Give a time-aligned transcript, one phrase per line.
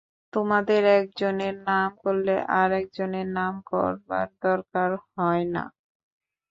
[0.33, 5.63] তোমাদের একজনের নাম করলে আর-একজনের নাম করবার দরকার হয় না।